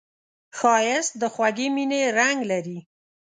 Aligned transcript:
ښایست 0.57 1.13
د 1.21 1.23
خوږې 1.33 1.67
مینې 1.75 2.01
رنګ 2.17 2.39
لري 2.51 2.79